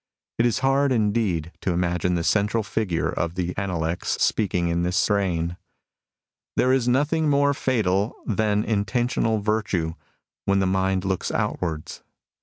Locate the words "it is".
0.39-0.59